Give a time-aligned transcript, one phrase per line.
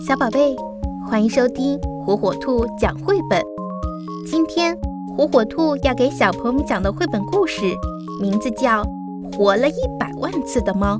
[0.00, 0.56] 小宝贝，
[1.06, 3.44] 欢迎收听火火兔讲绘本。
[4.26, 4.74] 今天
[5.14, 7.60] 火火兔要给小朋友们讲的绘本故事，
[8.18, 8.82] 名字叫
[9.36, 10.94] 《活了一百万次的猫》，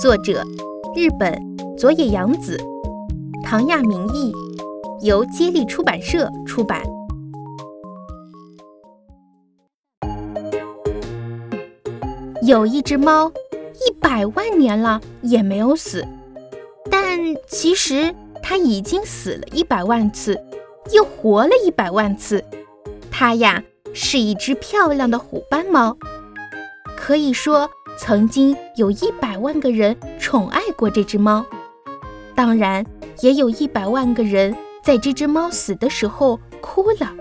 [0.00, 0.44] 作者
[0.96, 1.40] 日本
[1.78, 2.60] 佐野洋子，
[3.44, 4.32] 唐亚明译，
[5.02, 6.82] 由接力出版社出版。
[12.42, 13.30] 有一只猫，
[13.88, 16.04] 一百万年了也没有死。
[16.88, 17.18] 但
[17.48, 18.14] 其实
[18.48, 20.40] 它已经死了一百万次，
[20.92, 22.44] 又活了一百万次。
[23.10, 23.60] 它呀
[23.92, 25.96] 是一只漂亮的虎斑猫，
[26.96, 31.44] 可以说曾经有一百万个人宠爱过这只猫。
[32.36, 32.86] 当然，
[33.20, 37.12] 也有一百万个人在这只猫死的时候哭了。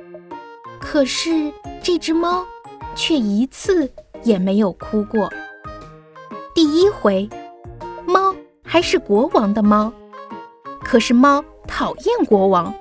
[0.79, 1.51] 可是
[1.81, 2.45] 这只猫
[2.93, 3.89] 却一次
[4.23, 5.27] 也没有哭过。
[6.53, 7.27] 第一回，
[8.05, 8.35] 猫。
[8.67, 9.93] 还是国王的猫，
[10.85, 12.73] 可是猫讨厌国王。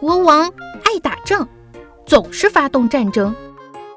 [0.00, 0.50] 国王
[0.82, 1.46] 爱打仗，
[2.06, 3.36] 总是发动战争。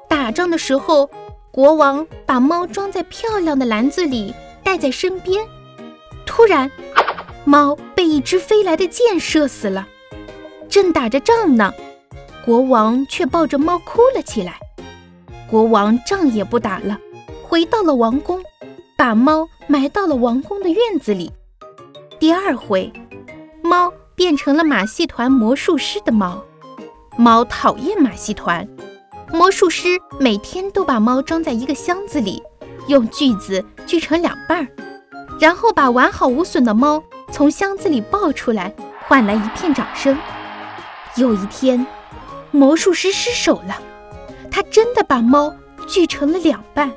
[0.06, 1.08] 打仗的时候，
[1.50, 5.44] 国王把猫装在漂亮的篮子里带在身边。
[6.26, 6.70] 突然，
[7.44, 9.88] 猫被一只飞来的箭射死了。
[10.68, 11.72] 正打着仗呢，
[12.44, 14.60] 国王却抱着猫哭了起来。
[15.50, 16.98] 国王仗也不打了，
[17.42, 18.42] 回到了王宫。
[18.94, 21.32] 把猫埋到了王宫的院子里。
[22.20, 22.92] 第二回，
[23.62, 26.44] 猫变成了马戏团魔术师的猫。
[27.16, 28.66] 猫讨厌马戏团，
[29.32, 32.42] 魔术师每天都把猫装在一个箱子里，
[32.88, 34.68] 用锯子锯成两半儿，
[35.38, 38.74] 然后把完好无损的猫从箱子里抱出来，
[39.06, 40.18] 换来一片掌声。
[41.16, 41.86] 有一天，
[42.50, 43.78] 魔术师失手了，
[44.50, 45.54] 他真的把猫
[45.86, 46.90] 锯成了两半。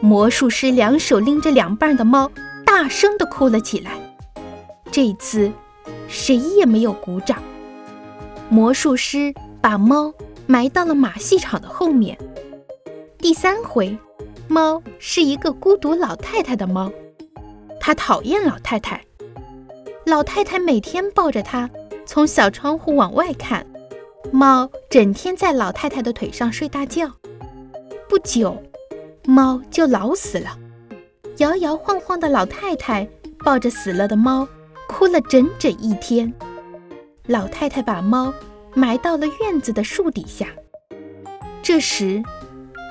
[0.00, 2.32] 魔术师两手拎着两半的猫，
[2.64, 3.92] 大声地哭了起来。
[4.90, 5.50] 这次，
[6.08, 7.42] 谁也没有鼓掌。
[8.48, 10.12] 魔术师把猫
[10.46, 12.18] 埋到了马戏场的后面。
[13.18, 13.96] 第三回，
[14.48, 16.90] 猫是一个孤独老太太的猫，
[17.78, 19.00] 它讨厌老太太。
[20.06, 21.70] 老太太每天抱着它，
[22.04, 23.64] 从小窗户往外看。
[24.32, 27.10] 猫整天在老太太的腿上睡大觉。
[28.08, 28.56] 不久。
[29.26, 30.58] 猫就老死了，
[31.36, 33.06] 摇摇晃晃的老太太
[33.44, 34.48] 抱着死了的猫，
[34.90, 36.34] 哭了整整一天。
[37.26, 38.34] 老太太把猫
[38.74, 40.48] 埋到了院子的树底下。
[41.62, 42.20] 这时，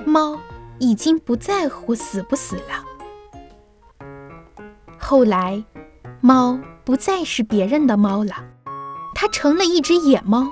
[0.05, 0.39] 猫
[0.79, 4.07] 已经不在乎死不死了。
[4.97, 5.61] 后来，
[6.21, 8.45] 猫不再是别人的猫了，
[9.13, 10.47] 它成了一只野猫。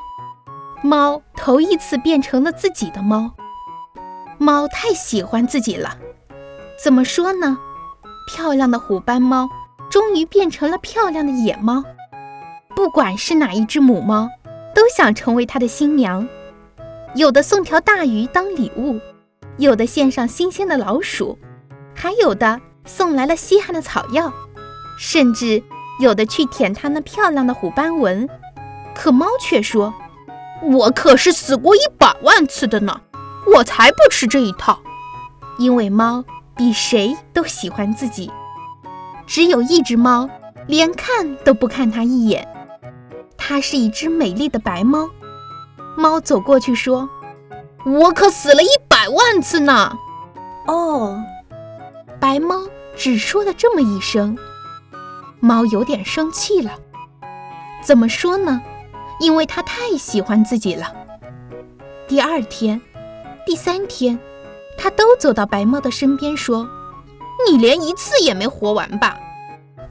[0.84, 3.31] 猫头一次变成了自己的猫。
[4.38, 5.97] 猫太喜欢自己了，
[6.84, 7.57] 怎么说呢？
[8.28, 9.50] 漂亮的虎斑猫
[9.90, 11.84] 终于变成了漂亮的野猫。
[12.75, 14.30] 不管是哪一只母猫，
[14.74, 16.28] 都想成为它的新娘。
[17.16, 19.00] 有的送条大鱼当礼物，
[19.58, 21.38] 有的献上新鲜的老鼠，
[21.96, 24.31] 还有的送来了稀罕的草药，
[25.00, 25.64] 甚至
[26.00, 28.30] 有的去舔它那漂亮的虎斑纹。
[28.94, 29.94] 可猫却说
[30.72, 33.02] ：“我可是死过一百万次的呢。”
[33.56, 34.78] 我才不吃这一套，
[35.58, 36.22] 因为猫
[36.58, 38.30] 比谁都喜欢自己。
[39.28, 40.28] 只有一只猫，
[40.66, 42.48] 连看都不看它一眼。
[43.38, 45.10] 它是一只美丽的白猫。
[45.96, 47.08] 猫走过去说
[47.86, 49.96] ：“我可死了一百万次呢。”
[50.68, 51.22] 哦，
[52.20, 54.38] 白猫只说了这么一声。
[55.40, 56.72] 猫有点生气了。
[57.84, 58.62] 怎么说呢？
[59.20, 60.94] 因为它太喜欢自己了。
[62.08, 62.82] 第二天。
[63.46, 64.20] 第三天，
[64.78, 66.68] 它都走到白猫的身边说
[67.50, 69.18] ：“你连一次也没活完吧？”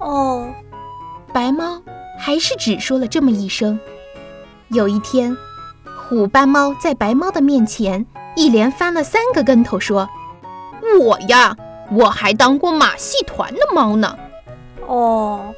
[0.01, 0.49] 哦，
[1.33, 1.83] 白猫
[2.19, 3.79] 还是只说了这么一声。
[4.69, 5.37] 有一天，
[6.09, 10.09] 虎斑猫在白猫的面前一连翻了三个跟头，说
[11.01, 11.57] ：“我呀，
[11.93, 14.17] 我还当过马戏团的猫呢。”
[14.87, 15.55] 哦，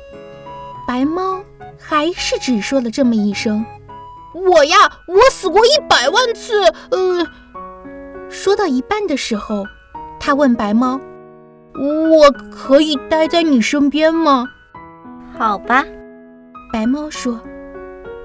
[0.87, 1.41] 白猫
[1.79, 3.65] 还是只说了这么一声
[4.35, 4.77] ：“我呀，
[5.07, 7.27] 我死过一百万次。”呃。
[8.31, 9.65] 说到一半的时候，
[10.21, 11.01] 他问白猫
[11.79, 14.49] ：“我可以待在你身边吗
[15.39, 15.85] ？”“好吧。”
[16.73, 17.41] 白猫说。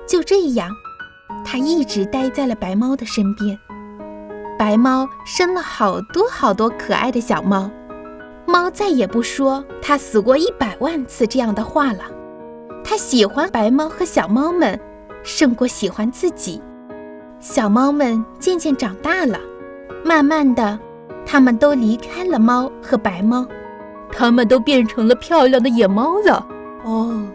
[0.05, 0.69] 就这样，
[1.45, 3.57] 它一直待在了白猫的身边。
[4.59, 7.71] 白猫生了好多好多可爱的小猫，
[8.45, 11.99] 猫再也不说它死过一百万次这样的话了。
[12.83, 14.77] 它喜欢白猫和小猫们，
[15.23, 16.61] 胜过喜欢自己。
[17.39, 19.39] 小猫们渐渐长大了。
[20.03, 20.77] 慢慢的，
[21.25, 23.45] 它们都离开了猫和白猫，
[24.11, 26.45] 它们都变成了漂亮的野猫了。
[26.83, 27.25] 哦，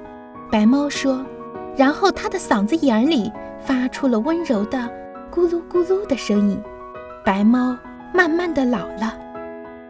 [0.51, 1.25] 白猫说，
[1.77, 4.79] 然后它的嗓子眼里发出了温柔的
[5.33, 6.61] 咕噜咕噜的声音。
[7.25, 7.77] 白猫
[8.15, 9.15] 慢慢的老了，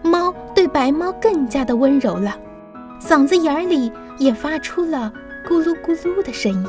[0.02, 2.36] 猫对白猫更加的温柔了，
[3.00, 5.12] 嗓子眼里也发出了
[5.46, 6.66] 咕噜咕噜的声音。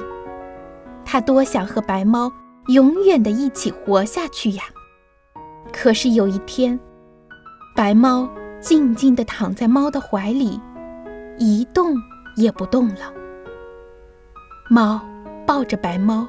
[1.06, 2.31] 它多想和白猫
[2.68, 4.64] 永远的一起活下去呀！
[5.72, 6.80] 可是有一天，
[7.75, 8.30] 白猫
[8.60, 10.60] 静静地躺在猫的怀里，
[11.38, 11.95] 一动
[12.36, 13.13] 也不动了。
[14.69, 15.01] 猫
[15.48, 16.27] 抱着白猫，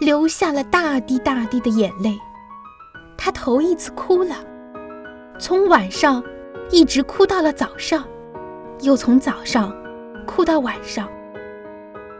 [0.00, 2.18] 流下了大滴大滴的眼泪。
[3.16, 4.36] 它头一次哭了，
[5.38, 6.22] 从晚上
[6.70, 8.04] 一直哭到了早上，
[8.80, 9.72] 又从早上
[10.26, 11.08] 哭到晚上，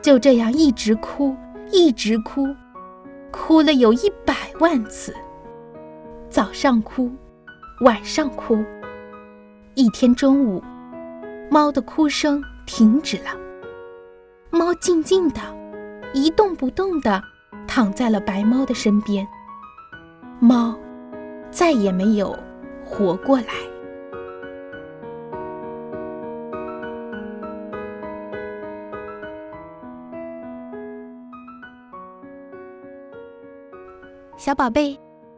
[0.00, 1.36] 就这样一直哭，
[1.72, 2.46] 一直哭，
[3.30, 5.14] 哭了有一百万次。
[6.30, 7.10] 早上哭，
[7.80, 8.64] 晚上哭。
[9.74, 10.60] 一天中午，
[11.48, 13.30] 猫的哭声停止了。
[14.50, 15.40] 猫静静的，
[16.12, 17.22] 一动不动的
[17.68, 19.24] 躺在了白猫的身边。
[20.40, 20.76] 猫
[21.52, 22.36] 再也没有
[22.84, 23.46] 活过来。
[34.36, 34.98] 小宝贝。